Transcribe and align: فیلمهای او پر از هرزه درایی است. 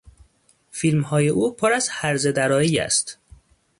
فیلمهای 0.71 1.27
او 1.29 1.51
پر 1.55 1.73
از 1.73 1.89
هرزه 1.91 2.31
درایی 2.31 2.79
است. 2.79 3.17